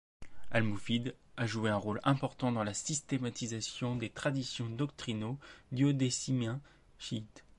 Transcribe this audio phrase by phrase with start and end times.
[0.49, 5.37] Al-Moufid a joué un rôle important dans la systématisation des traditions doctrinaux
[5.71, 6.59] duodécimains
[6.97, 7.43] chiites.